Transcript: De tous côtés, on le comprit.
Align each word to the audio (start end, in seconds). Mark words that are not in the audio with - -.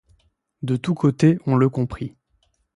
De 0.63 0.77
tous 0.77 0.95
côtés, 0.95 1.37
on 1.45 1.55
le 1.57 1.69
comprit. 1.69 2.15